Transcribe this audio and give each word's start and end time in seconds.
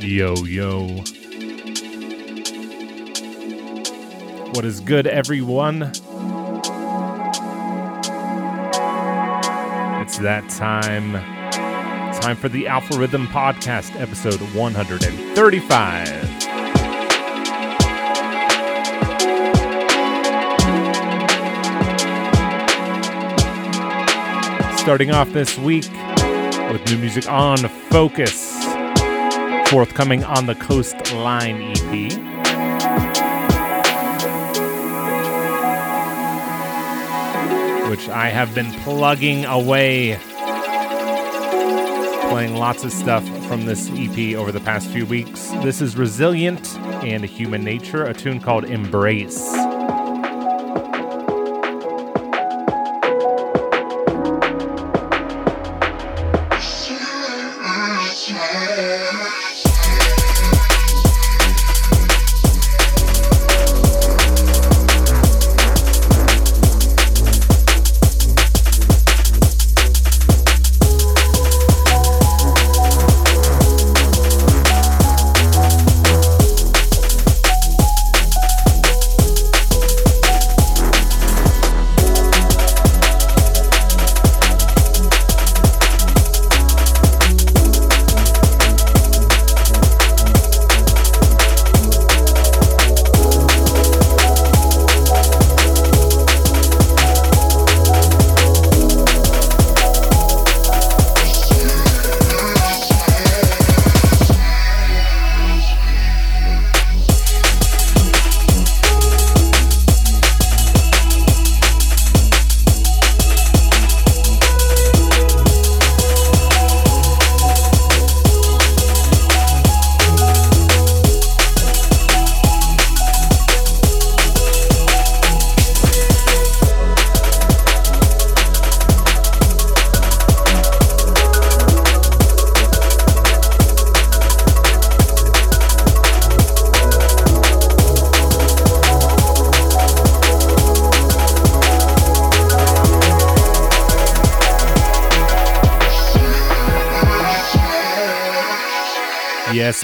Yo, 0.00 0.34
yo. 0.44 0.86
What 4.54 4.64
is 4.64 4.80
good, 4.80 5.06
everyone? 5.06 5.82
It's 10.00 10.16
that 10.18 10.48
time. 10.48 11.12
Time 12.22 12.36
for 12.36 12.48
the 12.48 12.66
Alpha 12.66 12.98
Rhythm 12.98 13.26
Podcast, 13.26 13.94
episode 14.00 14.40
135. 14.54 16.08
Starting 24.78 25.10
off 25.10 25.30
this 25.32 25.58
week 25.58 25.84
with 26.72 26.84
new 26.90 26.96
music 26.98 27.28
on 27.30 27.58
Fokuz, 27.90 28.49
forthcoming 29.70 30.24
on 30.24 30.46
the 30.46 30.54
Coastline 30.56 31.62
EP. 31.62 32.10
Which 37.88 38.08
I 38.08 38.30
have 38.30 38.52
been 38.52 38.72
plugging 38.82 39.44
away, 39.44 40.18
playing 42.30 42.56
lots 42.56 42.82
of 42.82 42.90
stuff 42.90 43.24
from 43.46 43.66
this 43.66 43.88
EP 43.92 44.34
over 44.34 44.50
the 44.50 44.58
past 44.58 44.88
few 44.88 45.06
weeks. 45.06 45.50
This 45.62 45.80
is 45.80 45.96
Resilient 45.96 46.76
and 47.04 47.24
Human 47.24 47.62
Nature, 47.62 48.02
a 48.02 48.12
tune 48.12 48.40
called 48.40 48.64
Embrace. 48.64 49.59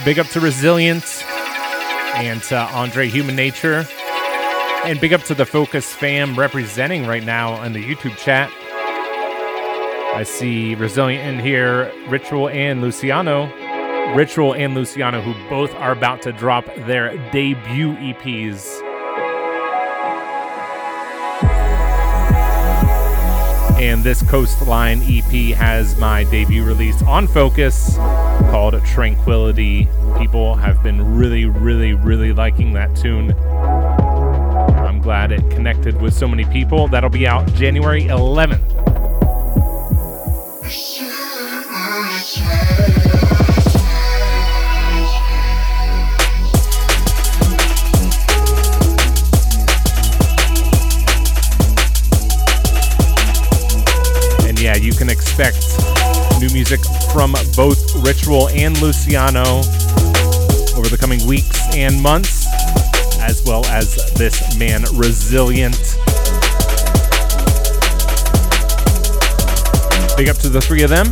Big 0.06 0.21
up 0.21 0.28
to 0.28 0.39
Resilience 0.39 1.25
and 2.15 2.41
to 2.44 2.56
Andre 2.56 3.09
Human 3.09 3.34
Nature. 3.34 3.84
And 4.84 5.00
big 5.00 5.12
up 5.12 5.25
to 5.25 5.34
the 5.34 5.43
Fokuz 5.43 5.93
fam 5.93 6.39
representing 6.39 7.09
right 7.09 7.25
now 7.25 7.61
in 7.65 7.72
the 7.72 7.84
YouTube 7.84 8.16
chat. 8.16 8.49
I 10.15 10.22
see 10.22 10.77
Resilient 10.77 11.27
in 11.27 11.45
here, 11.45 11.93
Ritual 12.06 12.49
and 12.50 12.83
Luciano. 12.83 13.53
Ritual 14.15 14.55
and 14.55 14.77
Luciano, 14.77 15.21
who 15.21 15.34
both 15.49 15.75
are 15.75 15.91
about 15.91 16.22
to 16.22 16.31
drop 16.31 16.66
their 16.87 17.16
debut 17.33 17.97
EPs. 17.97 18.81
And 23.81 24.05
this 24.05 24.22
Coastline 24.22 25.03
EP 25.03 25.56
has 25.56 25.99
my 25.99 26.22
debut 26.22 26.62
release 26.62 27.03
on 27.03 27.27
Fokuz 27.27 28.25
called 28.51 28.75
Tranquility. 28.84 29.89
People 30.19 30.55
have 30.55 30.83
been 30.83 31.17
really, 31.17 31.45
really, 31.45 31.95
really 31.95 32.33
liking 32.33 32.73
that 32.75 32.95
tune. 32.97 33.33
I'm 33.33 35.01
glad 35.01 35.33
it 35.33 35.49
connected 35.51 36.01
with 36.01 36.15
so 36.15 36.29
many 36.29 36.45
people. 36.47 36.89
That'll 36.89 37.11
be 37.11 37.27
out 37.27 37.53
January 37.55 38.03
11th. 38.05 38.62
And 54.49 54.61
yeah, 54.61 54.77
you 54.77 54.93
can 54.93 55.09
expect 55.09 55.96
new 56.49 56.55
music 56.55 56.81
from 57.12 57.33
both 57.57 57.95
Ritual 58.05 58.49
and 58.51 58.81
Luciano 58.81 59.61
over 60.77 60.89
the 60.89 60.99
coming 60.99 61.25
weeks 61.27 61.61
and 61.75 62.01
months, 62.01 62.47
as 63.21 63.43
well 63.45 63.65
as 63.67 64.12
this 64.15 64.57
man, 64.59 64.83
Resilient. 64.95 65.77
Big 70.17 70.29
up 70.29 70.37
to 70.39 70.49
the 70.49 70.61
three 70.61 70.83
of 70.83 70.91
them. 70.91 71.07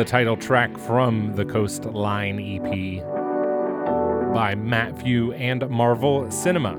The 0.00 0.04
title 0.06 0.34
track 0.34 0.78
from 0.78 1.36
the 1.36 1.44
Coastline 1.44 2.40
EP 2.40 3.04
by 4.32 4.54
Matthew 4.54 5.32
and 5.32 5.68
Marvel 5.68 6.30
Cinema. 6.30 6.72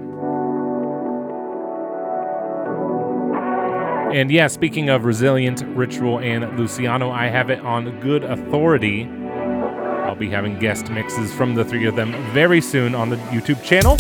And 4.12 4.31
yeah, 4.31 4.47
speaking 4.47 4.89
of 4.89 5.06
Resilient, 5.06 5.62
Ritual, 5.77 6.18
and 6.18 6.57
Luciano, 6.57 7.12
I 7.12 7.27
have 7.27 7.51
it 7.51 7.59
on 7.59 8.00
good 8.00 8.23
authority. 8.23 9.03
I'll 9.03 10.15
be 10.15 10.31
having 10.31 10.57
guest 10.57 10.89
mixes 10.89 11.31
from 11.31 11.53
the 11.53 11.63
three 11.63 11.85
of 11.85 11.95
them 11.95 12.13
very 12.33 12.59
soon 12.59 12.95
on 12.95 13.12
the 13.12 13.18
YouTube 13.18 13.63
channel. 13.63 13.97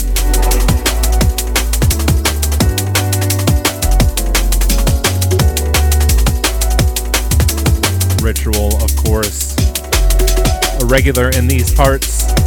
Ritual, 8.43 8.75
of 8.83 8.95
course, 8.95 9.55
a 10.81 10.85
regular 10.87 11.29
in 11.29 11.45
these 11.45 11.71
parts. 11.75 12.40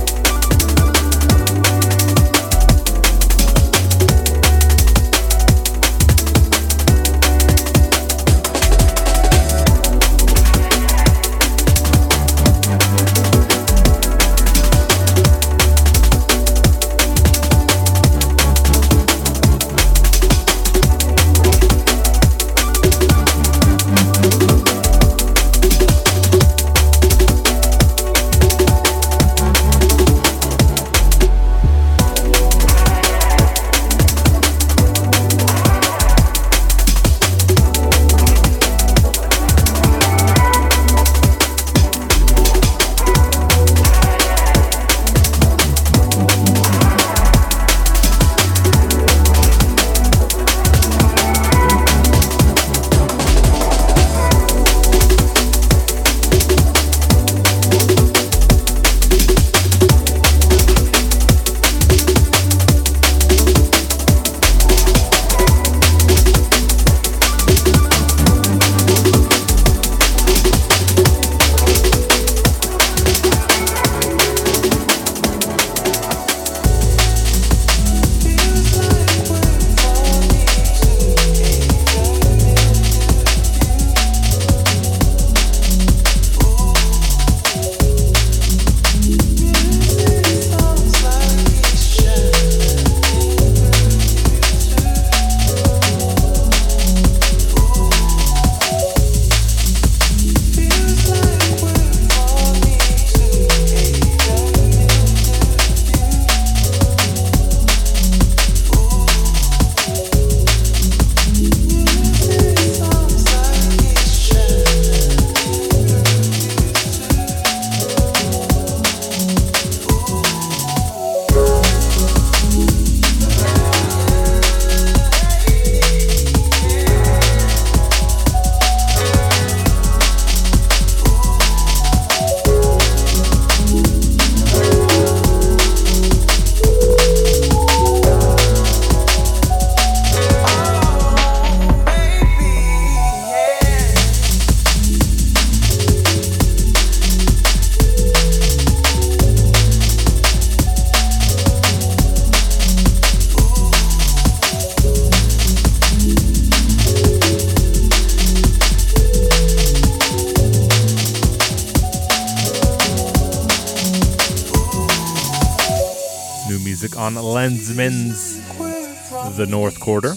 Lenzman's 167.75 169.37
The 169.37 169.47
North 169.47 169.81
Quarter. 169.81 170.15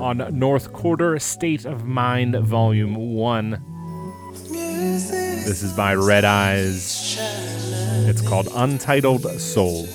On 0.00 0.38
North 0.38 0.72
Quarter 0.72 1.18
State 1.18 1.64
of 1.64 1.84
Mind 1.84 2.36
Volume 2.36 3.14
1. 3.14 3.62
This 4.50 5.62
is 5.62 5.72
by 5.72 5.94
Red 5.94 6.24
Eyes. 6.24 7.16
It's 8.08 8.20
called 8.20 8.48
Untitled 8.54 9.40
Soul. 9.40 9.86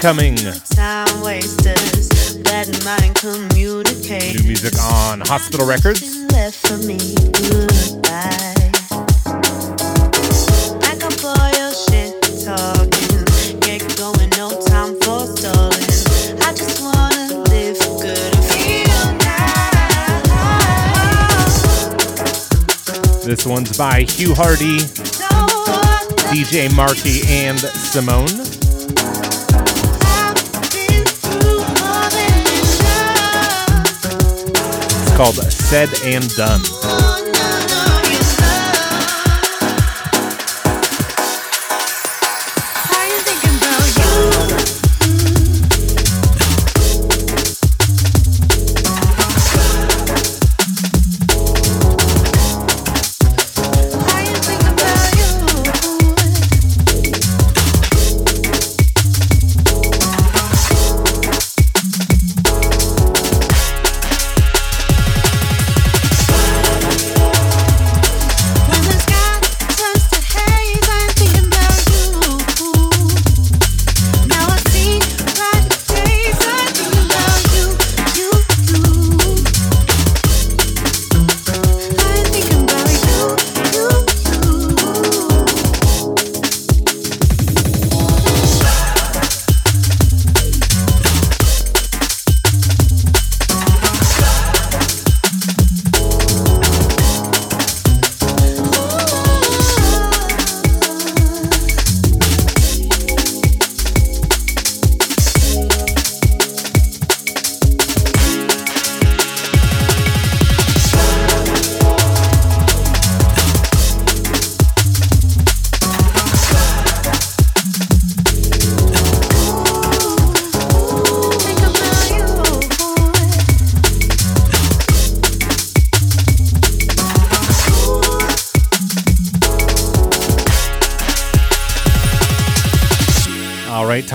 Incoming. 0.00 0.36
Time 0.36 1.20
wasters, 1.20 2.38
bad 2.38 2.68
mind 2.86 3.14
communicate. 3.16 4.34
New 4.34 4.48
music 4.48 4.72
on 4.80 5.20
Hospital 5.20 5.66
Records. 5.66 6.24
Left 6.32 6.56
for 6.56 6.78
me, 6.78 6.96
goodbye. 7.34 8.54
This 23.22 23.44
one's 23.44 23.76
by 23.76 24.04
Hugh 24.04 24.34
Hardy, 24.34 24.78
DJ 26.32 26.74
Marky, 26.74 27.20
and 27.28 27.58
Simone. 27.58 28.59
Called 35.20 35.52
Said 35.52 35.90
and 36.02 36.26
Done. 36.34 36.89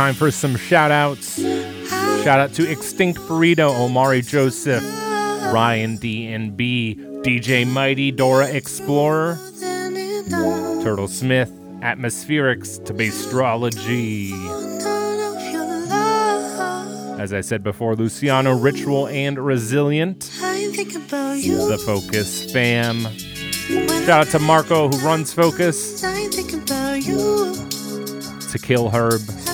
Time 0.06 0.14
for 0.14 0.30
some 0.30 0.56
shout 0.56 0.92
outs. 0.92 1.42
Shout 1.42 2.40
out 2.40 2.54
to 2.54 2.70
Extinct 2.70 3.20
Burrito, 3.22 3.76
Omari 3.76 4.22
Joseph, 4.22 4.84
Ryan 4.84 5.98
D 5.98 6.32
and 6.32 6.56
B, 6.56 6.96
DJ 7.24 7.66
Mighty, 7.66 8.12
Dora 8.12 8.46
Explorer, 8.46 9.40
Turtle 10.84 11.08
Smith, 11.08 11.50
Atmospherics 11.80 12.86
to 12.86 12.94
Bastrology. 12.94 14.30
As 17.20 17.34
I 17.34 17.42
said 17.42 17.64
before, 17.64 17.96
Luciano 17.96 18.56
Ritual 18.56 19.08
and 19.08 19.40
Resilient. 19.40 20.20
The 20.20 21.84
Fokuz 21.84 22.54
fam. 22.54 23.08
Shout 24.06 24.28
out 24.28 24.28
to 24.28 24.38
Marco 24.38 24.88
who 24.88 25.00
runs 25.00 25.34
Fokuz. 25.34 26.00
To 28.52 28.60
Kill 28.60 28.92
Herb. 28.92 29.45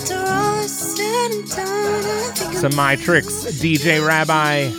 Some 1.48 2.76
My 2.76 2.96
Tricks, 2.96 3.46
DJ 3.62 4.06
Rabbi, 4.06 4.70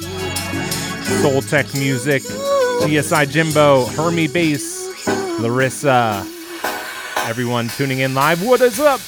Soul 1.21 1.43
Tech 1.43 1.73
Music, 1.75 2.23
GSI 2.23 3.31
Jimbo, 3.31 3.87
Hermie 3.87 4.29
Bass, 4.29 5.07
Larissa. 5.41 6.27
Everyone 7.27 7.69
tuning 7.69 8.01
in 8.01 8.15
live, 8.15 8.45
what 8.45 8.61
is 8.61 8.79
up? 8.81 9.01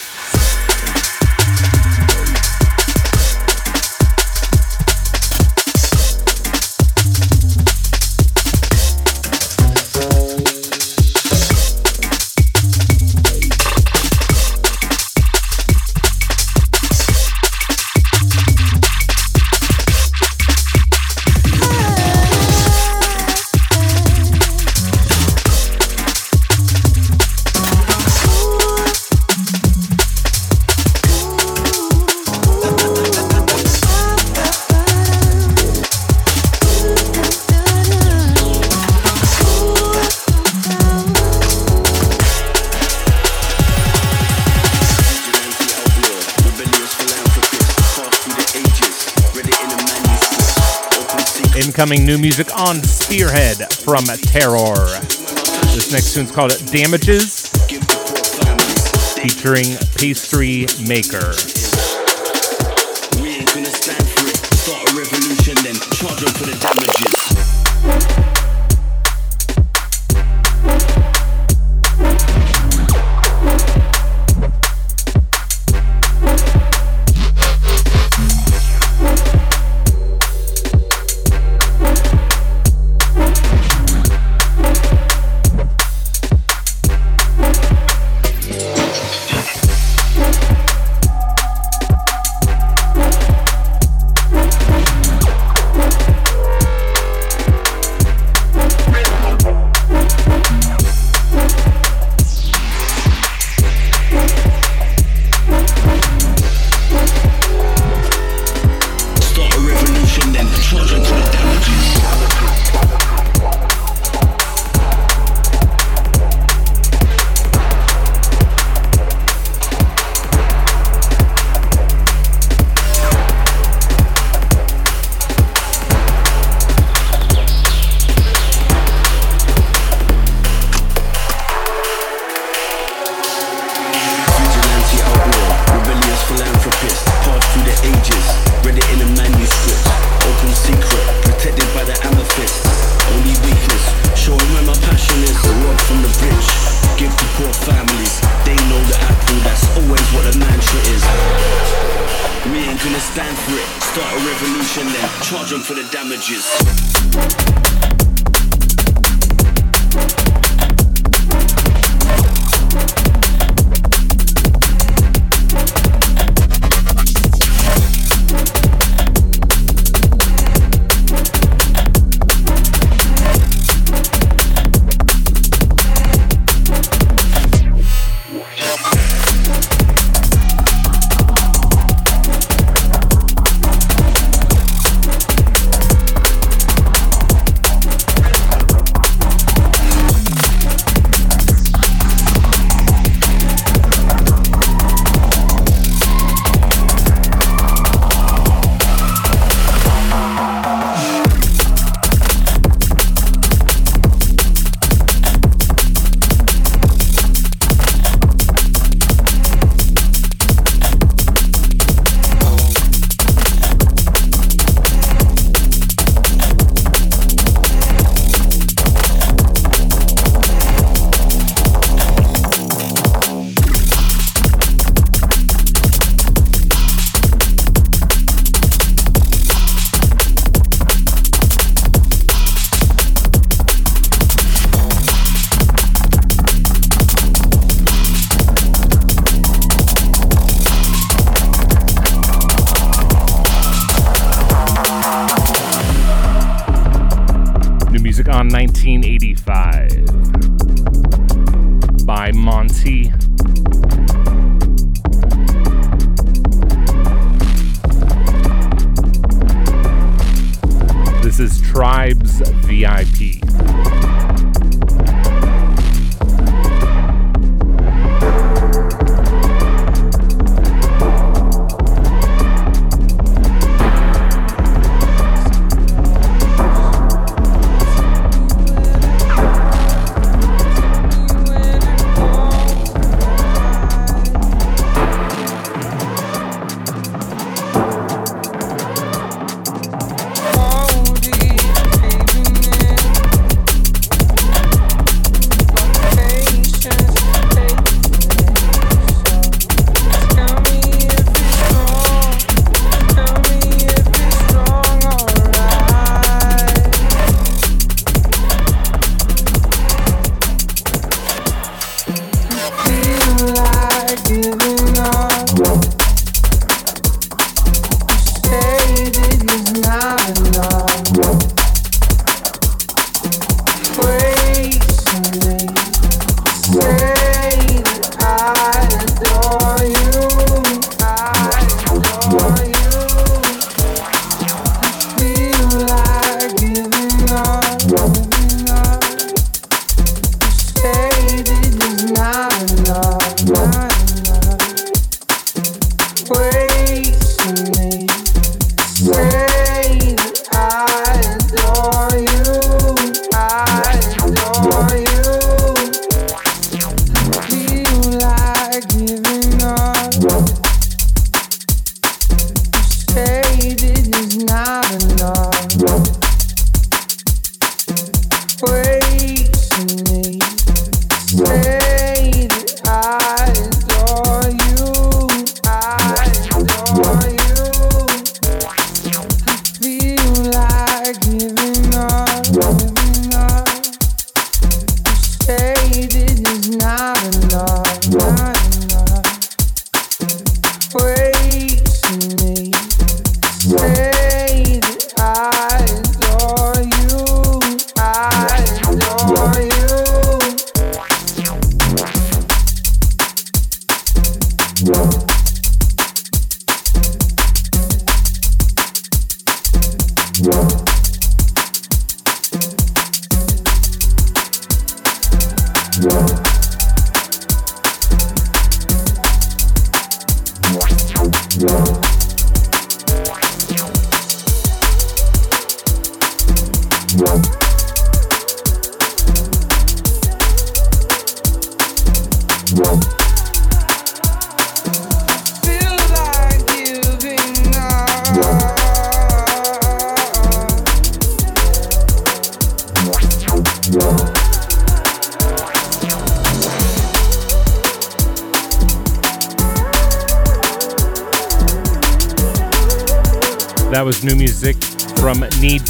Incoming 51.85 52.07
new 52.07 52.17
music 52.17 52.47
on 52.57 52.83
Spearhead 52.83 53.71
from 53.75 54.05
Terror. 54.07 54.75
This 55.75 55.93
next 55.93 56.15
tune's 56.15 56.31
called 56.31 56.53
Damages, 56.73 57.51
featuring 59.15 59.77
Pastry 59.95 60.67
Maker. 60.89 61.54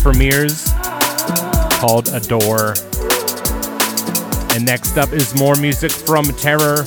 Premieres 0.04 0.70
called 1.80 2.08
Adore. 2.08 2.74
And 4.52 4.66
next 4.66 4.98
up 4.98 5.14
is 5.14 5.34
more 5.34 5.56
music 5.56 5.90
from 5.90 6.26
Terror 6.26 6.84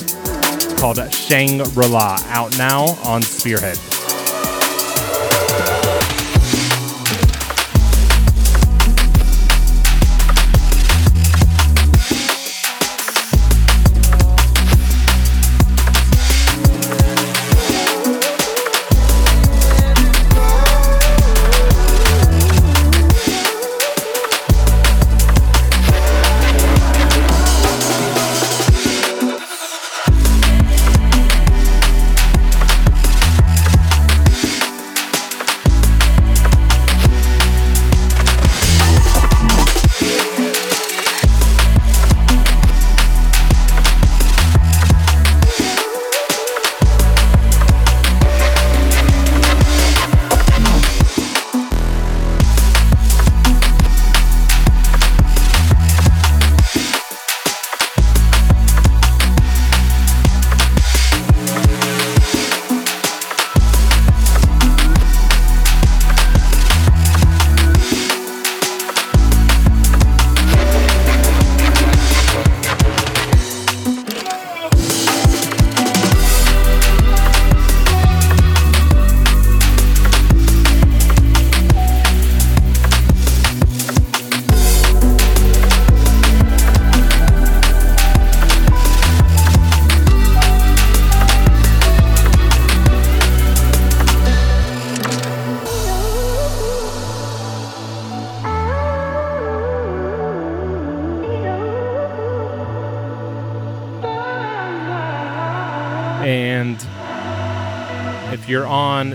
called 0.78 1.00
Shangri 1.12 1.88
La, 1.88 2.20
out 2.28 2.56
now 2.56 2.84
on 3.04 3.22
Spearhead. 3.22 3.97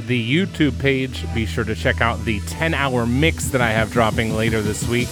The 0.07 0.35
YouTube 0.35 0.77
page. 0.79 1.25
Be 1.33 1.45
sure 1.45 1.63
to 1.63 1.75
check 1.75 2.01
out 2.01 2.23
the 2.25 2.39
10 2.41 2.73
hour 2.73 3.05
mix 3.05 3.49
that 3.49 3.61
I 3.61 3.71
have 3.71 3.91
dropping 3.91 4.35
later 4.35 4.61
this 4.61 4.87
week. 4.87 5.07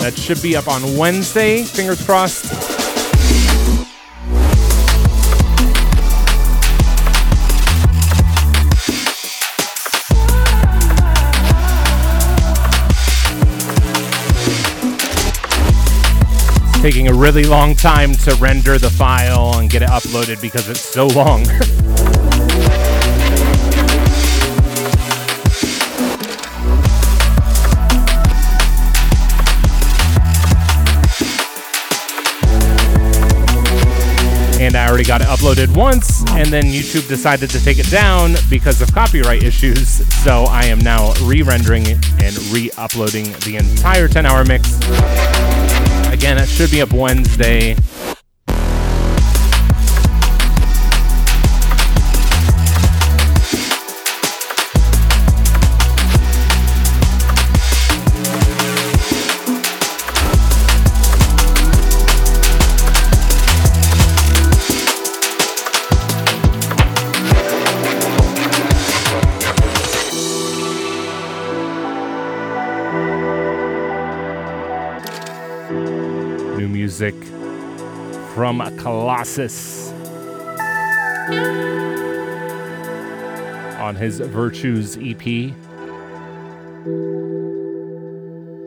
That 0.00 0.14
should 0.14 0.42
be 0.42 0.56
up 0.56 0.68
on 0.68 0.96
Wednesday, 0.96 1.62
fingers 1.62 2.04
crossed. 2.04 2.44
Taking 16.82 17.08
a 17.08 17.14
really 17.14 17.44
long 17.44 17.74
time 17.74 18.12
to 18.12 18.34
render 18.34 18.76
the 18.76 18.90
file 18.90 19.58
and 19.58 19.70
get 19.70 19.80
it 19.80 19.88
uploaded 19.88 20.42
because 20.42 20.68
it's 20.68 20.80
so 20.80 21.06
long. 21.06 21.46
got 35.18 35.20
it 35.20 35.28
uploaded 35.28 35.76
once, 35.76 36.24
and 36.30 36.48
then 36.48 36.64
YouTube 36.64 37.06
decided 37.06 37.48
to 37.48 37.62
take 37.64 37.78
it 37.78 37.88
down 37.88 38.34
because 38.50 38.82
of 38.82 38.92
copyright 38.92 39.42
issues. 39.42 40.02
So 40.24 40.44
I 40.44 40.64
am 40.64 40.78
now 40.78 41.12
re 41.24 41.42
rendering 41.42 41.86
and 41.86 42.38
re 42.50 42.70
uploading 42.78 43.24
the 43.44 43.56
entire 43.58 44.08
10 44.08 44.24
hour 44.24 44.42
mix. 44.42 44.74
Again, 46.10 46.38
it 46.38 46.48
should 46.48 46.70
be 46.70 46.80
up 46.80 46.94
Wednesday. 46.94 47.76
Music 77.00 77.24
from 78.36 78.60
Colossus 78.78 79.90
on 83.80 83.96
his 83.96 84.20
Virtues 84.20 84.96
EP. 84.98 85.24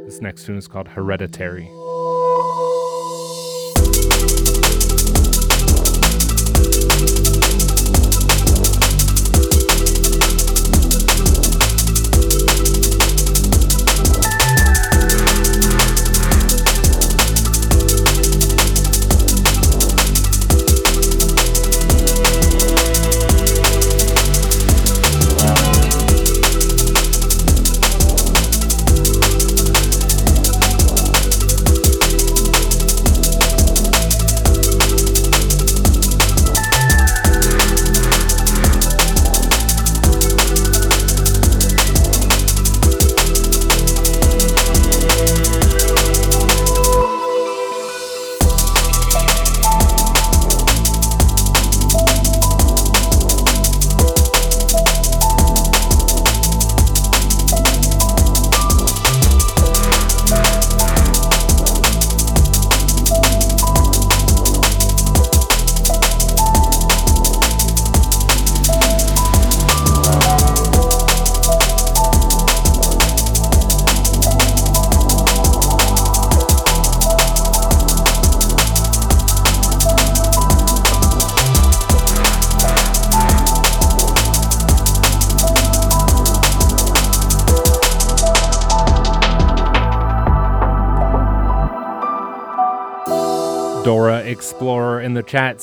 This 0.05 0.19
next 0.21 0.45
tune 0.45 0.57
is 0.57 0.67
called 0.67 0.89
Hereditary. 0.89 1.71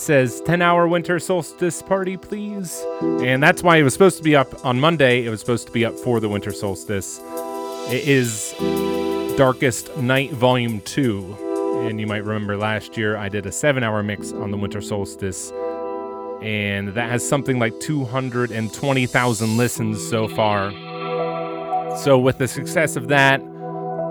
Says 0.04 0.42
10 0.42 0.60
hour 0.60 0.86
winter 0.86 1.18
solstice 1.18 1.80
party, 1.80 2.16
please. 2.16 2.84
And 3.00 3.42
that's 3.42 3.62
why 3.62 3.78
it 3.78 3.82
was 3.82 3.94
supposed 3.94 4.18
to 4.18 4.22
be 4.22 4.36
up 4.36 4.64
on 4.64 4.78
Monday. 4.78 5.24
It 5.24 5.30
was 5.30 5.40
supposed 5.40 5.66
to 5.66 5.72
be 5.72 5.84
up 5.84 5.98
for 5.98 6.20
the 6.20 6.28
winter 6.28 6.52
solstice. 6.52 7.20
It 7.88 8.06
is 8.06 8.54
Darkest 9.36 9.96
Night 9.96 10.30
Volume 10.32 10.80
2. 10.82 11.86
And 11.88 11.98
you 11.98 12.06
might 12.06 12.24
remember 12.24 12.56
last 12.56 12.96
year 12.96 13.16
I 13.16 13.28
did 13.28 13.46
a 13.46 13.52
seven 13.52 13.82
hour 13.82 14.02
mix 14.02 14.32
on 14.32 14.50
the 14.50 14.58
winter 14.58 14.82
solstice. 14.82 15.50
And 16.42 16.88
that 16.88 17.10
has 17.10 17.26
something 17.26 17.58
like 17.58 17.78
220,000 17.80 19.56
listens 19.56 20.06
so 20.10 20.28
far. 20.28 20.70
So, 21.98 22.18
with 22.18 22.38
the 22.38 22.48
success 22.48 22.96
of 22.96 23.08
that, 23.08 23.38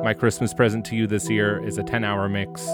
my 0.04 0.14
Christmas 0.14 0.54
present 0.54 0.86
to 0.86 0.96
you 0.96 1.06
this 1.06 1.30
year 1.30 1.64
is 1.64 1.78
a 1.78 1.84
10 1.84 2.04
hour 2.04 2.28
mix. 2.28 2.68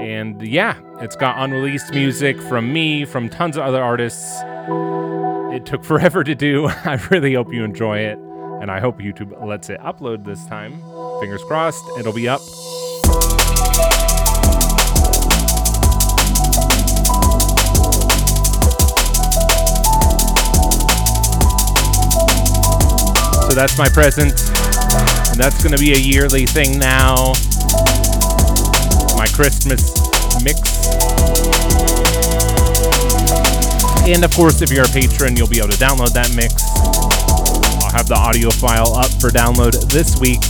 And 0.00 0.40
yeah, 0.40 0.80
it's 1.00 1.14
got 1.14 1.36
unreleased 1.38 1.92
music 1.92 2.40
from 2.40 2.72
me, 2.72 3.04
from 3.04 3.28
tons 3.28 3.58
of 3.58 3.64
other 3.64 3.82
artists. 3.82 4.40
It 5.54 5.66
took 5.66 5.84
forever 5.90 6.24
to 6.24 6.34
do. 6.34 6.66
I 6.84 6.94
really 7.10 7.34
hope 7.34 7.52
you 7.52 7.64
enjoy 7.64 7.98
it. 7.98 8.18
And 8.18 8.70
I 8.70 8.80
hope 8.80 8.98
YouTube 8.98 9.44
lets 9.46 9.68
it 9.68 9.78
upload 9.80 10.24
this 10.24 10.44
time. 10.46 10.80
Fingers 11.20 11.42
crossed, 11.44 11.84
it'll 11.98 12.14
be 12.14 12.28
up. 12.28 12.40
So 23.50 23.54
that's 23.54 23.76
my 23.76 23.88
present. 23.88 24.32
And 25.30 25.38
that's 25.38 25.62
going 25.62 25.76
to 25.76 25.78
be 25.78 25.92
a 25.92 25.98
yearly 25.98 26.46
thing 26.46 26.78
now. 26.78 27.34
My 29.20 29.26
Christmas 29.26 29.92
mix. 30.42 30.88
And 34.08 34.24
of 34.24 34.32
course, 34.32 34.62
if 34.62 34.72
you're 34.72 34.86
a 34.86 34.88
patron, 34.88 35.36
you'll 35.36 35.46
be 35.46 35.58
able 35.58 35.68
to 35.68 35.76
download 35.76 36.14
that 36.14 36.32
mix. 36.34 36.64
I'll 37.84 37.92
have 37.92 38.08
the 38.08 38.16
audio 38.16 38.48
file 38.50 38.94
up 38.94 39.10
for 39.20 39.28
download 39.28 39.76
this 39.92 40.18
week. 40.18 40.40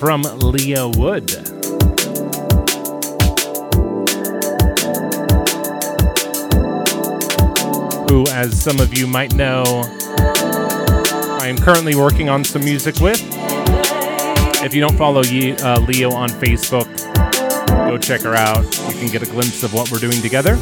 From 0.00 0.22
Leah 0.22 0.88
Wood. 0.88 1.30
Who, 8.08 8.26
as 8.30 8.60
some 8.60 8.80
of 8.80 8.96
you 8.96 9.06
might 9.06 9.34
know, 9.34 9.62
I 11.38 11.46
am 11.48 11.58
currently 11.58 11.94
working 11.94 12.30
on 12.30 12.42
some 12.44 12.64
music 12.64 12.98
with. 12.98 13.20
If 14.64 14.74
you 14.74 14.80
don't 14.80 14.96
follow 14.96 15.22
Ye- 15.22 15.52
uh, 15.52 15.80
Leo 15.80 16.10
on 16.12 16.30
Facebook, 16.30 16.88
go 17.86 17.98
check 17.98 18.22
her 18.22 18.34
out. 18.34 18.64
You 18.88 18.98
can 18.98 19.08
get 19.08 19.22
a 19.22 19.26
glimpse 19.30 19.62
of 19.62 19.74
what 19.74 19.92
we're 19.92 19.98
doing 19.98 20.22
together. 20.22 20.56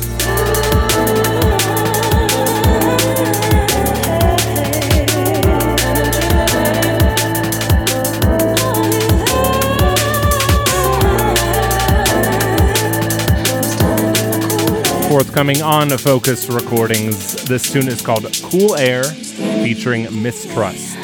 Forthcoming 15.29 15.61
on 15.61 15.89
Fokuz 15.89 16.49
Recordings, 16.49 17.45
this 17.45 17.71
tune 17.71 17.87
is 17.87 18.01
called 18.01 18.25
Cool 18.45 18.77
Air, 18.77 19.05
featuring 19.05 20.05
Mistrust. 20.23 20.97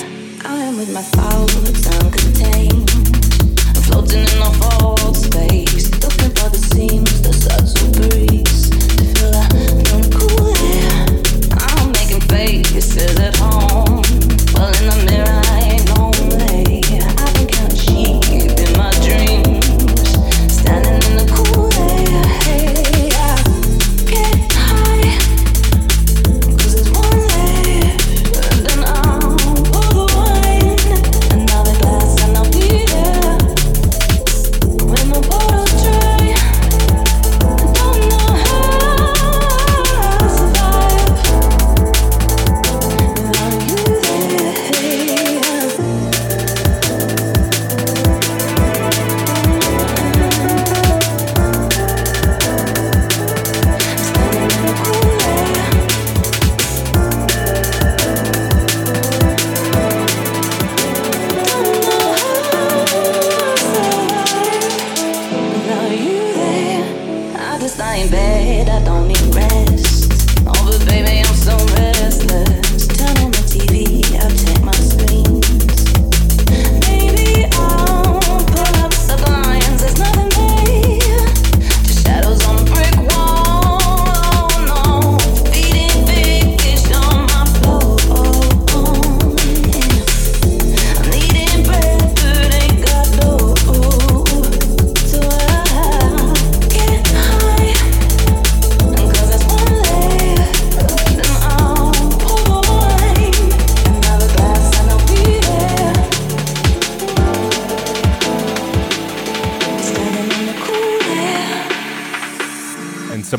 Floating 3.84 4.26
in 4.26 5.14
space. 5.14 6.03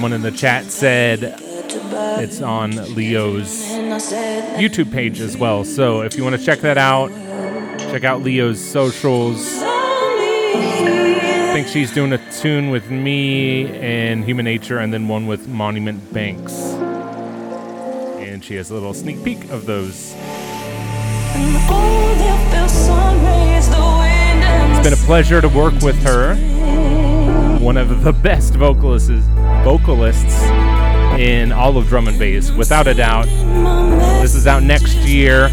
Someone 0.05 0.23
in 0.23 0.31
the 0.31 0.37
chat 0.37 0.65
said 0.65 1.35
it's 2.21 2.39
on 2.39 2.69
Leo's 2.93 3.63
YouTube 4.53 4.91
page 4.91 5.19
as 5.19 5.35
well. 5.35 5.65
So 5.65 6.01
if 6.01 6.15
you 6.15 6.23
want 6.23 6.35
to 6.35 6.45
check 6.45 6.59
that 6.59 6.77
out, 6.77 7.09
check 7.89 8.03
out 8.03 8.21
Leo's 8.21 8.63
socials. 8.63 9.43
I 9.63 11.49
think 11.53 11.67
she's 11.67 11.91
doing 11.91 12.13
a 12.13 12.19
tune 12.33 12.69
with 12.69 12.91
me 12.91 13.65
and 13.79 14.23
Human 14.23 14.45
Nature, 14.45 14.77
and 14.77 14.93
then 14.93 15.07
one 15.07 15.25
with 15.25 15.47
Monument 15.47 16.13
Banks. 16.13 16.53
And 18.19 18.45
she 18.45 18.53
has 18.57 18.69
a 18.69 18.75
little 18.75 18.93
sneak 18.93 19.23
peek 19.23 19.49
of 19.49 19.65
those. 19.65 20.13
It's 24.69 24.83
been 24.83 24.93
a 24.93 25.05
pleasure 25.07 25.41
to 25.41 25.49
work 25.49 25.73
with 25.81 25.99
her. 26.03 26.35
One 27.59 27.77
of 27.77 28.03
the 28.03 28.13
best 28.13 28.53
vocalists, 28.53 29.09
vocalists 29.65 30.43
in 31.17 31.51
all 31.51 31.75
of 31.75 31.87
drum 31.87 32.07
and 32.07 32.19
bass, 32.19 32.51
without 32.51 32.85
a 32.85 32.93
doubt. 32.93 33.25
This 34.21 34.35
is 34.35 34.45
out 34.45 34.61
next 34.61 34.97
year. 34.97 35.49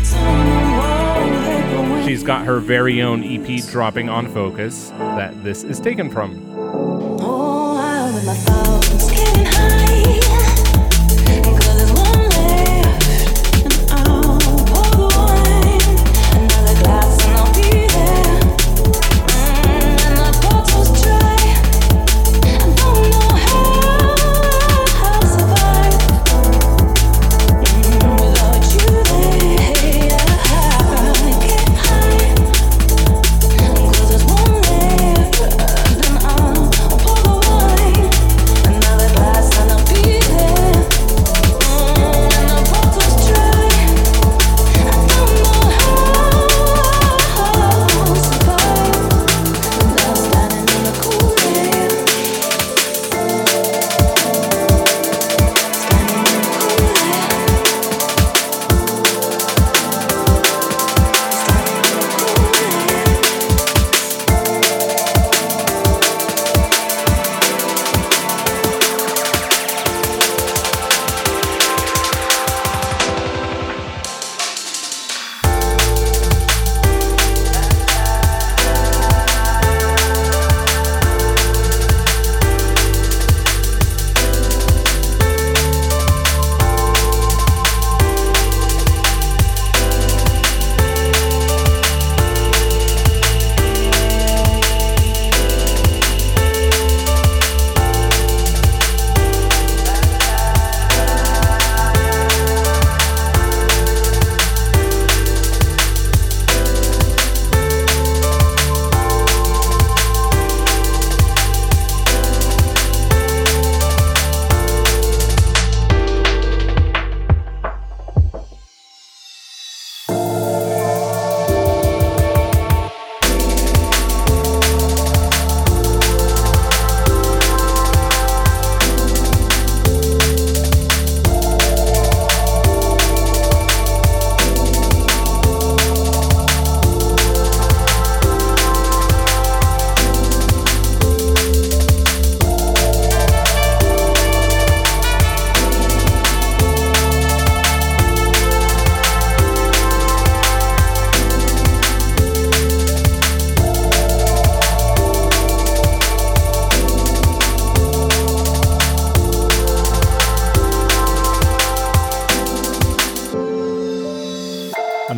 She's 2.04 2.22
got 2.22 2.44
her 2.44 2.60
very 2.60 3.00
own 3.00 3.24
EP 3.24 3.64
dropping 3.68 4.10
on 4.10 4.26
Fokuz 4.26 4.90
that 5.16 5.42
this 5.42 5.64
is 5.64 5.80
taken 5.80 6.10
from. 6.10 6.52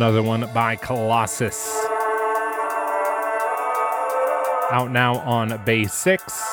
Another 0.05 0.21
one 0.21 0.47
by 0.53 0.75
Colossus. 0.75 1.65
Out 4.69 4.91
now 4.91 5.15
on 5.21 5.59
Bay 5.65 5.85
6. 5.85 6.43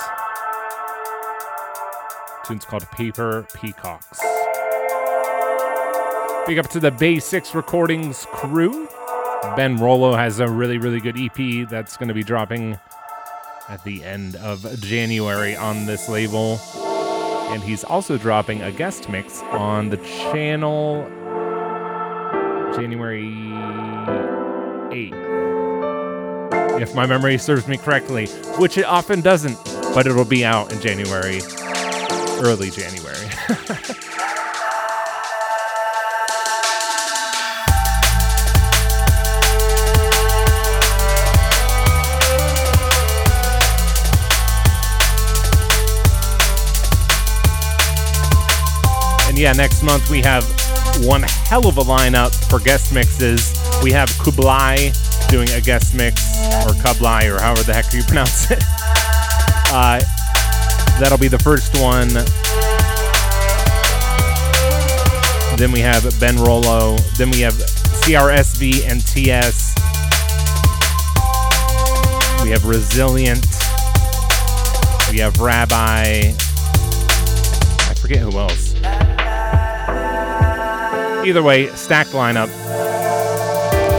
Tune's 2.46 2.64
called 2.64 2.90
Paper 2.92 3.46
Peacocks. 3.52 4.20
Big 6.46 6.58
up 6.58 6.70
to 6.70 6.80
the 6.80 6.90
Bay 6.98 7.18
6 7.18 7.54
Recordings 7.54 8.26
crew. 8.32 8.88
Ben 9.54 9.76
Rollo 9.76 10.14
has 10.14 10.40
a 10.40 10.48
really, 10.48 10.78
really 10.78 11.00
good 11.00 11.18
EP 11.18 11.68
that's 11.68 11.98
going 11.98 12.08
to 12.08 12.14
be 12.14 12.24
dropping 12.24 12.78
at 13.68 13.84
the 13.84 14.02
end 14.02 14.34
of 14.36 14.80
January 14.80 15.54
on 15.54 15.84
this 15.84 16.08
label. 16.08 16.58
And 17.50 17.62
he's 17.62 17.84
also 17.84 18.16
dropping 18.16 18.62
a 18.62 18.72
guest 18.72 19.10
mix 19.10 19.42
on 19.42 19.90
the 19.90 19.98
channel 19.98 21.06
January 22.74 23.24
8th. 24.90 26.80
If 26.80 26.94
my 26.94 27.06
memory 27.06 27.36
serves 27.38 27.68
me 27.68 27.76
correctly, 27.76 28.26
which 28.58 28.78
it 28.78 28.84
often 28.84 29.20
doesn't, 29.20 29.58
but 29.94 30.06
it'll 30.06 30.24
be 30.24 30.44
out 30.44 30.72
in 30.72 30.80
January, 30.80 31.42
early 32.40 32.70
January. 32.70 33.28
and 49.28 49.38
yeah, 49.38 49.52
next 49.52 49.82
month 49.82 50.08
we 50.10 50.22
have 50.22 50.42
one 51.00 51.22
hell 51.22 51.66
of 51.66 51.78
a 51.78 51.82
lineup 51.82 52.34
for 52.48 52.58
guest 52.58 52.92
mixes. 52.92 53.52
We 53.82 53.92
have 53.92 54.08
Kublai 54.18 54.92
doing 55.28 55.48
a 55.50 55.60
guest 55.60 55.94
mix, 55.94 56.20
or 56.66 56.74
Kublai, 56.82 57.26
or 57.26 57.40
however 57.40 57.62
the 57.62 57.74
heck 57.74 57.92
you 57.92 58.02
pronounce 58.04 58.50
it. 58.50 58.62
Uh, 59.74 59.98
that'll 61.00 61.16
be 61.16 61.28
the 61.28 61.38
first 61.38 61.80
one. 61.80 62.08
Then 65.56 65.72
we 65.72 65.80
have 65.80 66.04
Ben 66.20 66.36
Rollo. 66.36 66.98
Then 67.16 67.30
we 67.30 67.40
have 67.40 67.54
CRSV 67.54 68.86
and 68.86 69.00
TS. 69.06 69.74
We 72.42 72.50
have 72.50 72.66
Resilient. 72.66 73.46
We 75.10 75.20
have 75.20 75.40
Rabbi. 75.40 76.34
I 77.88 77.94
forget 77.94 78.18
who 78.18 78.38
else. 78.38 78.71
Either 81.24 81.42
way, 81.42 81.68
stacked 81.68 82.10
lineup. 82.10 82.48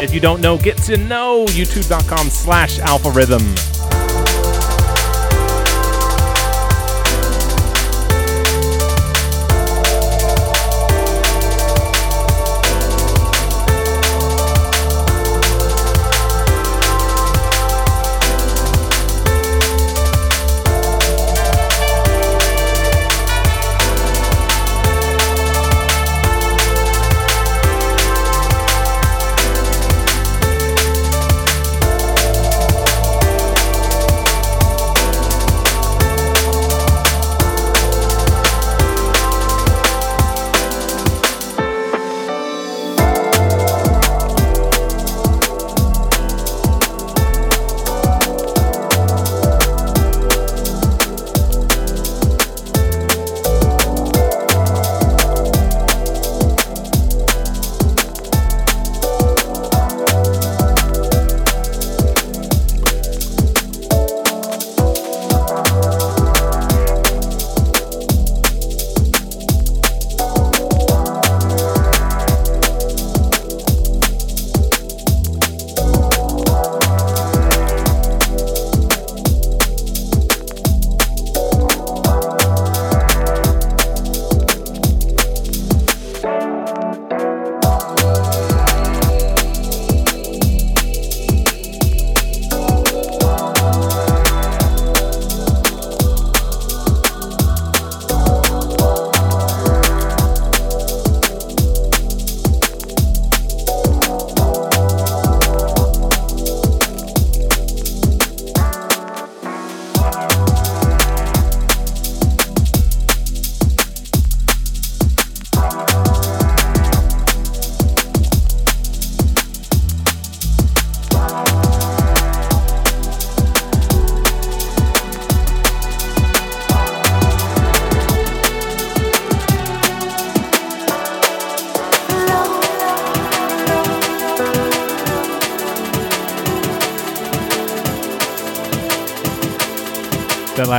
If 0.03 0.13
you 0.13 0.19
don't 0.19 0.41
know, 0.41 0.57
get 0.57 0.77
to 0.83 0.97
know 0.97 1.45
youtube.com 1.45 2.29
slash 2.29 2.79
alpha 2.79 3.09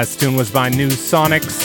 last 0.04 0.20
tune 0.20 0.36
was 0.36 0.50
by 0.50 0.68
New 0.68 0.88
Sonics. 0.88 1.64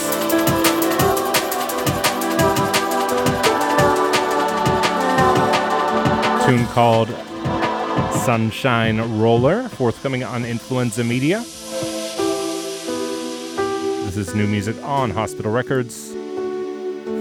Tune 6.45 6.65
called 6.67 7.09
Sunshine 8.23 9.19
Roller, 9.19 9.67
forthcoming 9.67 10.23
on 10.23 10.45
Influenza 10.45 11.03
Media. 11.03 11.39
This 14.05 14.15
is 14.15 14.33
new 14.33 14.47
music 14.47 14.81
on 14.83 15.09
Hospital 15.09 15.51
Records 15.51 16.13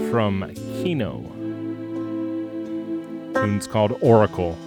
from 0.09 0.49
Keeno. 0.79 1.25
Tune's 3.33 3.67
called 3.67 3.97
Oracle. 3.99 4.57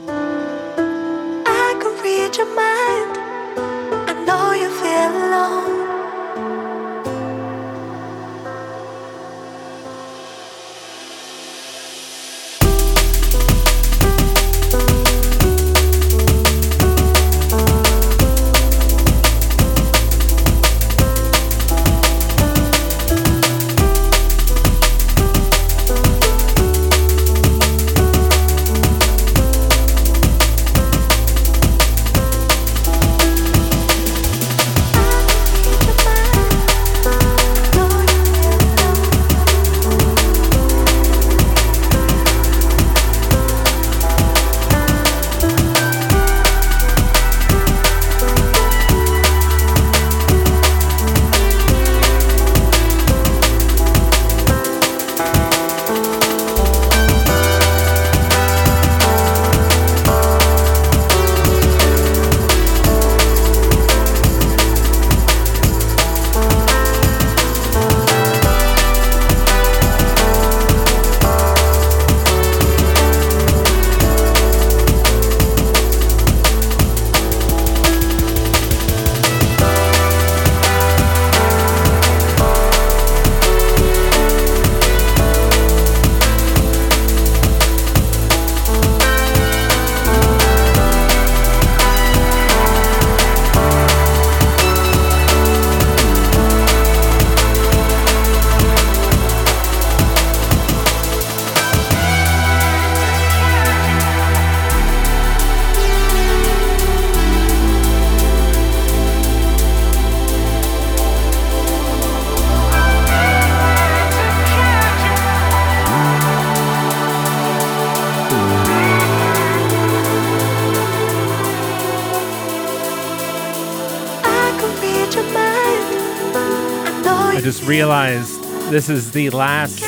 Realized 127.73 128.39
this 128.71 128.91
is 128.91 129.13
the 129.13 129.31
last 129.31 129.81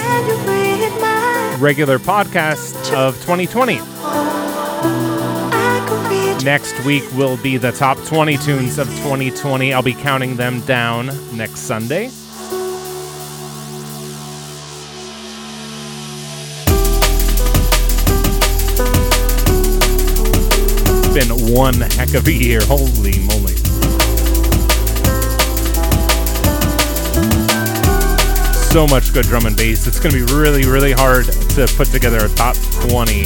regular 1.61 1.99
podcast 1.99 2.74
of 2.95 3.14
2020. 3.16 3.78
I 3.78 3.80
can 5.87 6.11
read 6.11 6.45
Next 6.45 6.82
week 6.87 7.05
will 7.12 7.37
be 7.37 7.59
the 7.59 7.72
top 7.72 7.99
20 8.07 8.39
tunes 8.39 8.78
of 8.78 8.87
2020. 8.87 9.74
I'll 9.74 9.82
be 9.82 9.93
counting 9.93 10.37
them 10.37 10.62
down 10.62 11.09
next 11.37 11.61
Sunday. 11.61 12.07
It's 20.97 21.14
been 21.14 21.55
one 21.55 21.78
heck 21.82 22.14
of 22.14 22.26
a 22.26 22.32
year. 22.32 22.61
Holy 22.64 23.18
moly. 23.18 23.53
So 28.75 28.89
much 28.89 29.12
good 29.14 29.27
drum 29.27 29.47
and 29.47 29.57
bass. 29.57 29.87
It's 29.87 30.01
going 30.01 30.12
to 30.16 30.27
be 30.27 30.35
really, 30.35 30.66
really 30.66 30.91
hard 30.91 31.27
to 31.27 31.72
put 31.77 31.87
together 31.93 32.27
a 32.27 32.29
top 32.31 32.57
20 32.57 33.22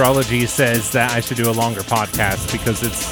Astrology 0.00 0.46
says 0.46 0.90
that 0.92 1.12
I 1.12 1.20
should 1.20 1.36
do 1.36 1.50
a 1.50 1.52
longer 1.52 1.82
podcast 1.82 2.50
because 2.50 2.82
it's 2.82 3.06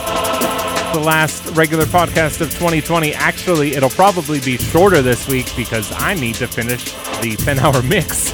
the 0.95 1.01
last 1.05 1.45
regular 1.55 1.85
podcast 1.85 2.41
of 2.41 2.51
2020. 2.53 3.13
Actually, 3.13 3.75
it'll 3.75 3.91
probably 3.91 4.41
be 4.41 4.57
shorter 4.57 5.03
this 5.03 5.29
week 5.29 5.55
because 5.55 5.93
I 5.93 6.15
need 6.15 6.37
to 6.37 6.49
finish 6.49 6.85
the 7.21 7.37
10 7.39 7.59
hour 7.59 7.83
mix. 7.83 8.31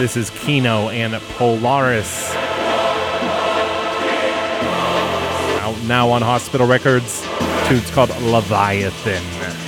this 0.00 0.16
is 0.16 0.30
Keeno 0.30 0.90
and 0.90 1.22
Polaris. 1.36 2.35
Now 5.86 6.10
on 6.10 6.22
Hospital 6.22 6.66
Records. 6.66 7.26
Tune's 7.68 7.90
called 7.90 8.10
Leviathan. 8.22 9.65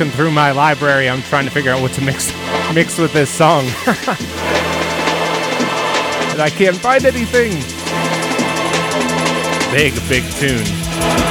Looking 0.00 0.16
through 0.16 0.30
my 0.30 0.50
library. 0.50 1.10
I'm 1.10 1.20
trying 1.22 1.44
to 1.44 1.50
figure 1.50 1.70
out 1.70 1.82
what 1.82 1.92
to 1.92 2.00
mix 2.00 2.32
mix 2.74 2.96
with 2.96 3.12
this 3.12 3.28
song. 3.28 3.64
and 6.30 6.40
I 6.40 6.48
can't 6.48 6.76
find 6.76 7.04
anything. 7.04 7.50
Big, 9.70 9.92
big 10.08 10.24
tune. 10.32 11.29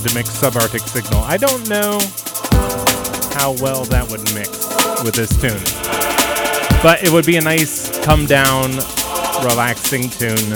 Said 0.00 0.10
to 0.10 0.14
mix 0.16 0.30
Subarctic 0.30 0.80
Signal. 0.88 1.22
I 1.22 1.36
don't 1.36 1.68
know 1.68 2.00
how 3.38 3.52
well 3.62 3.84
that 3.84 4.04
would 4.10 4.22
mix 4.34 4.50
with 5.04 5.14
this 5.14 5.30
tune. 5.40 5.62
But 6.82 7.04
it 7.04 7.12
would 7.12 7.24
be 7.24 7.36
a 7.36 7.40
nice 7.40 8.04
come 8.04 8.26
down, 8.26 8.72
relaxing 9.46 10.10
tune. 10.10 10.50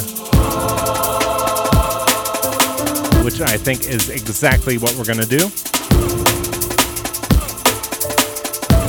Which 3.23 3.41
I 3.41 3.57
think 3.57 3.87
is 3.87 4.09
exactly 4.09 4.77
what 4.77 4.97
we're 4.97 5.05
going 5.05 5.21
to 5.21 5.29
do. 5.29 5.47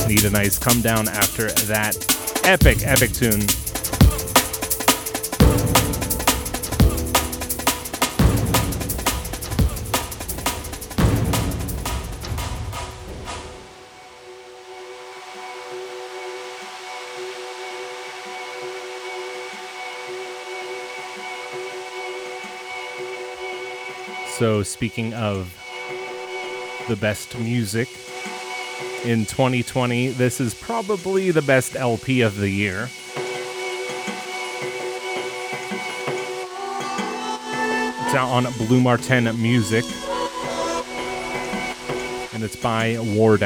Need 0.08 0.24
a 0.24 0.30
nice 0.30 0.58
come 0.58 0.80
down 0.80 1.06
after 1.06 1.46
that 1.70 1.94
epic, 2.44 2.78
epic 2.82 3.12
tune. 3.12 3.46
Speaking 24.62 25.14
of 25.14 25.56
the 26.88 26.96
best 26.96 27.38
music 27.38 27.88
in 29.04 29.24
2020, 29.26 30.08
this 30.08 30.40
is 30.40 30.54
probably 30.54 31.30
the 31.30 31.42
best 31.42 31.76
LP 31.76 32.20
of 32.22 32.36
the 32.36 32.50
year. 32.50 32.88
It's 38.04 38.14
out 38.14 38.30
on 38.30 38.46
Blu 38.66 38.80
Mar 38.80 38.98
Ten 38.98 39.24
Music, 39.40 39.84
and 42.34 42.42
it's 42.42 42.56
by 42.56 42.98
War 42.98 43.36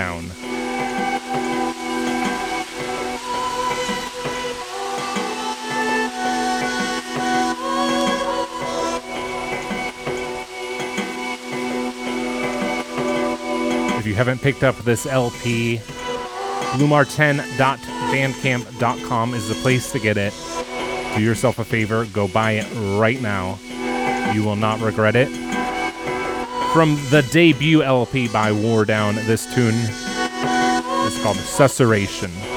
If 14.05 14.09
you 14.09 14.17
haven't 14.17 14.43
picked 14.43 14.63
up 14.63 14.77
this 14.81 15.07
LP, 15.07 15.79
blumarten.bandcamp.com 16.77 19.33
is 19.33 19.49
the 19.49 19.55
place 19.63 19.91
to 19.93 19.99
get 19.99 20.19
it. 20.19 20.35
Do 21.17 21.23
yourself 21.23 21.59
a 21.59 21.65
favor, 21.65 22.05
go 22.13 22.29
buy 22.29 22.51
it 22.51 22.67
right 23.01 23.23
now. 23.23 23.59
You 24.35 24.45
will 24.45 24.57
not 24.57 24.83
regret 24.83 25.17
it. 25.17 25.29
From 26.75 26.97
the 27.09 27.27
debut 27.33 27.83
LP 27.83 28.29
by 28.29 28.53
War 28.53 28.85
Down, 28.85 29.15
this 29.15 29.47
tune 29.55 29.75
is 29.75 31.19
called 31.23 31.39
Susurration. 31.39 32.54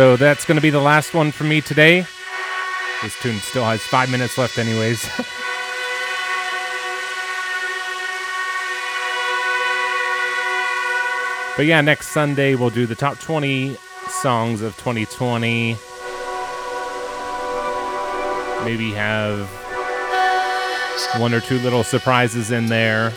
So 0.00 0.16
that's 0.16 0.46
going 0.46 0.56
to 0.56 0.62
be 0.62 0.70
the 0.70 0.80
last 0.80 1.12
one 1.12 1.30
for 1.30 1.44
me 1.44 1.60
today. 1.60 2.06
This 3.02 3.20
tune 3.20 3.38
still 3.40 3.66
has 3.66 3.82
five 3.82 4.10
minutes 4.10 4.38
left, 4.38 4.56
anyways. 4.56 5.02
but 11.54 11.66
yeah, 11.66 11.82
next 11.82 12.12
Sunday 12.12 12.54
we'll 12.54 12.70
do 12.70 12.86
the 12.86 12.94
top 12.94 13.18
20 13.18 13.76
songs 14.08 14.62
of 14.62 14.74
2020. 14.78 15.76
Maybe 18.64 18.92
have 18.92 19.50
one 21.20 21.34
or 21.34 21.40
two 21.40 21.58
little 21.58 21.84
surprises 21.84 22.50
in 22.50 22.68
there. 22.68 23.12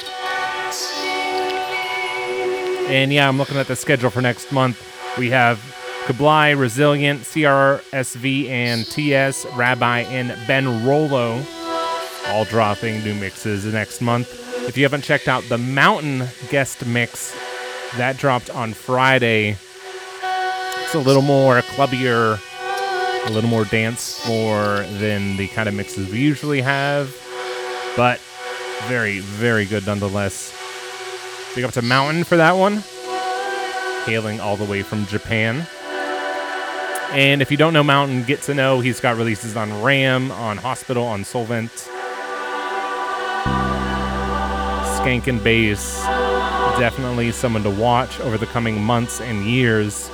And 2.89 3.13
yeah, 3.13 3.29
I'm 3.29 3.37
looking 3.37 3.55
at 3.55 3.67
the 3.67 3.77
schedule 3.77 4.09
for 4.09 4.19
next 4.19 4.51
month. 4.51 4.85
We 5.17 5.29
have 5.29 5.61
Kublai, 6.05 6.51
Resilient, 6.51 7.21
CRSV, 7.21 8.49
and 8.49 8.85
TS, 8.85 9.45
Rabbi, 9.55 9.99
and 9.99 10.37
Ben 10.47 10.85
Rollo 10.85 11.41
all 12.27 12.45
dropping 12.45 13.03
new 13.03 13.13
mixes 13.13 13.65
next 13.65 14.01
month. 14.01 14.29
If 14.67 14.77
you 14.77 14.83
haven't 14.83 15.03
checked 15.03 15.27
out 15.27 15.43
the 15.49 15.57
Mountain 15.57 16.27
guest 16.49 16.85
mix, 16.85 17.35
that 17.97 18.17
dropped 18.17 18.49
on 18.49 18.73
Friday. 18.73 19.57
It's 20.83 20.95
a 20.95 20.99
little 20.99 21.21
more 21.21 21.61
clubbier, 21.61 22.39
a 23.27 23.31
little 23.31 23.49
more 23.49 23.65
dance 23.65 24.19
floor 24.25 24.85
than 24.99 25.37
the 25.37 25.47
kind 25.49 25.69
of 25.69 25.75
mixes 25.75 26.11
we 26.11 26.19
usually 26.19 26.61
have, 26.61 27.15
but 27.95 28.19
very, 28.87 29.19
very 29.19 29.65
good 29.65 29.85
nonetheless. 29.85 30.53
Big 31.55 31.63
up 31.63 31.71
to 31.71 31.81
Mountain 31.81 32.23
for 32.23 32.37
that 32.37 32.53
one, 32.53 32.83
hailing 34.05 34.39
all 34.39 34.57
the 34.57 34.65
way 34.65 34.81
from 34.81 35.05
Japan. 35.05 35.67
And 37.13 37.43
if 37.43 37.51
you 37.51 37.57
don't 37.57 37.73
know 37.73 37.83
Mountain, 37.83 38.23
get 38.23 38.41
to 38.43 38.55
know. 38.55 38.79
He's 38.79 38.99
got 38.99 39.17
releases 39.17 39.55
on 39.55 39.83
Ram, 39.83 40.31
on 40.31 40.57
Hospital, 40.57 41.03
on 41.03 41.21
Soulvent, 41.23 41.69
Skank 44.97 45.27
and 45.27 45.43
Bass. 45.43 46.01
Definitely 46.79 47.31
someone 47.31 47.61
to 47.63 47.69
watch 47.69 48.19
over 48.21 48.35
the 48.39 48.47
coming 48.47 48.81
months 48.81 49.21
and 49.21 49.45
years. 49.45 50.09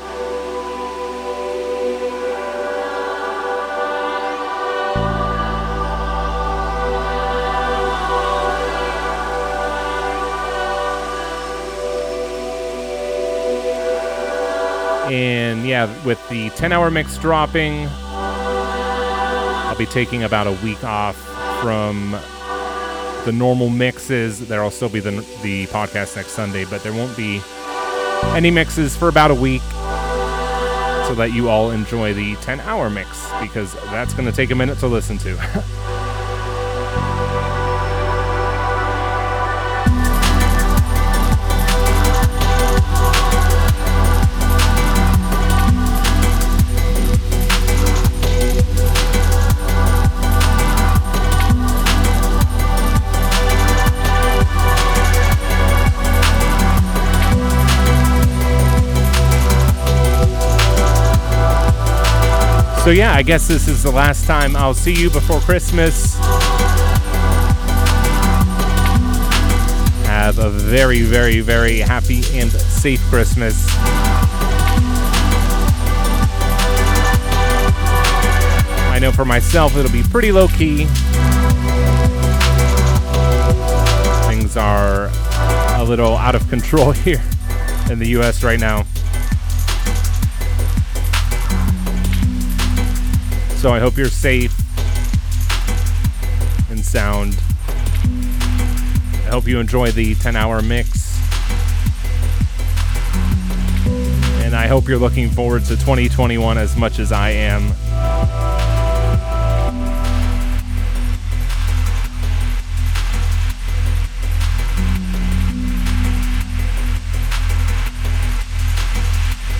And 15.50 15.66
yeah, 15.66 15.92
with 16.06 16.20
the 16.30 16.52
10 16.52 16.72
hour 16.72 16.92
mix 16.92 17.18
dropping, 17.18 17.88
I'll 17.90 19.76
be 19.78 19.88
taking 19.88 20.22
about 20.24 20.46
a 20.46 20.52
week 20.64 20.84
off 20.84 21.18
from 21.60 22.12
the 23.26 23.32
normal 23.32 23.70
mixes. 23.70 24.48
There'll 24.48 24.70
still 24.70 24.90
be 24.90 25.00
the, 25.00 25.10
the 25.42 25.66
podcast 25.68 26.16
next 26.16 26.34
Sunday, 26.34 26.66
but 26.66 26.84
there 26.84 26.94
won't 26.94 27.18
be 27.18 27.42
any 28.36 28.52
mixes 28.52 28.96
for 28.96 29.10
about 29.10 29.32
a 29.32 29.36
week 29.36 29.64
so 31.08 31.16
that 31.16 31.32
you 31.34 31.50
all 31.50 31.72
enjoy 31.72 32.14
the 32.14 32.36
10 32.36 32.60
hour 32.60 32.88
mix 32.88 33.28
because 33.42 33.74
that's 33.86 34.14
going 34.14 34.28
to 34.28 34.32
take 34.32 34.52
a 34.52 34.56
minute 34.56 34.78
to 34.78 34.88
listen 34.88 35.18
to. 35.18 35.36
So, 62.90 62.94
yeah, 62.94 63.14
I 63.14 63.22
guess 63.22 63.48
this 63.48 63.68
is 63.68 63.84
the 63.84 63.92
last 63.92 64.26
time 64.26 64.56
I'll 64.56 64.74
see 64.74 64.96
you 64.96 65.12
before 65.12 65.40
Christmas. 65.42 66.18
Have 70.08 70.40
a 70.40 70.50
very, 70.50 71.04
very, 71.04 71.40
very 71.42 71.78
happy 71.78 72.24
and 72.34 72.52
safe 72.52 73.00
Christmas. 73.02 73.64
I 78.90 78.98
know 79.00 79.12
for 79.12 79.24
myself 79.24 79.78
it'll 79.78 79.92
be 79.92 80.02
pretty 80.02 80.32
low 80.32 80.48
key. 80.48 80.86
Things 84.26 84.58
are 84.58 85.12
a 85.80 85.84
little 85.84 86.18
out 86.18 86.34
of 86.34 86.50
control 86.50 86.90
here 87.06 87.22
in 87.92 88.00
the 88.00 88.08
US 88.18 88.44
right 88.44 88.60
now. 88.60 88.88
So 93.60 93.74
I 93.74 93.80
hope 93.80 93.98
you're 93.98 94.08
safe 94.08 94.58
and 96.70 96.80
sound. 96.80 97.38
I 99.26 99.32
hope 99.32 99.50
you 99.50 99.60
enjoy 99.60 99.92
the 99.92 100.16
10 100.16 100.38
hour 100.38 100.62
mix. 100.62 101.20
And 104.46 104.56
I 104.56 104.68
hope 104.68 104.88
you're 104.88 104.98
looking 104.98 105.30
forward 105.30 105.66
to 105.66 105.76
2021 105.76 106.58
as 106.58 106.78
much 106.78 107.00
as 107.00 107.12
I 107.12 107.32
am. 107.32 107.74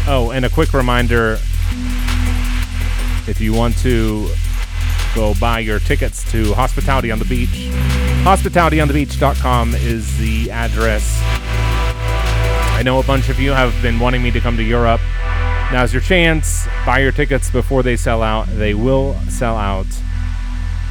Oh, 0.08 0.32
and 0.34 0.46
a 0.46 0.50
quick 0.50 0.74
reminder 0.74 1.38
if 3.30 3.40
you 3.40 3.54
want 3.54 3.78
to 3.78 4.28
go 5.16 5.34
buy 5.40 5.60
your 5.60 5.80
tickets 5.80 6.30
to 6.32 6.54
Hospitality 6.54 7.12
on 7.12 7.20
the 7.20 7.26
Beach, 7.26 7.70
hospitalityonthebeach.com 8.24 9.76
is 9.76 10.18
the 10.18 10.50
address. 10.52 11.20
I 11.24 12.82
know 12.84 13.00
a 13.00 13.04
bunch 13.04 13.30
of 13.30 13.40
you 13.40 13.52
have 13.52 13.80
been 13.82 14.00
wanting 14.00 14.24
me 14.24 14.32
to 14.32 14.40
come 14.40 14.58
to 14.58 14.64
Europe. 14.64 15.02
Now's 15.72 15.94
your 15.94 16.02
chance. 16.02 16.68
Buy 16.86 17.00
your 17.00 17.12
tickets 17.12 17.52
before 17.52 17.84
they 17.84 17.96
sell 17.96 18.24
out. 18.24 18.48
They 18.48 18.74
will 18.74 19.14
sell 19.30 19.56
out. 19.56 19.88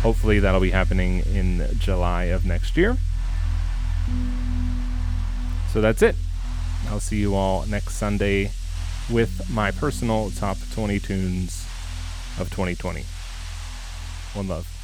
Hopefully, 0.03 0.39
that'll 0.39 0.61
be 0.61 0.71
happening 0.71 1.21
in 1.21 1.69
July 1.79 2.25
of 2.25 2.47
next 2.47 2.77
year. 2.77 2.97
So 5.73 5.81
that's 5.81 6.03
it. 6.03 6.15
I'll 6.89 7.01
see 7.01 7.19
you 7.19 7.35
all 7.35 7.67
next 7.67 7.97
Sunday 7.97 8.53
with 9.11 9.51
my 9.51 9.71
personal 9.71 10.31
top 10.31 10.57
20 10.73 11.01
tunes 11.01 11.68
of 12.41 12.51
2020. 12.51 13.05
One 14.35 14.49
love. 14.49 14.78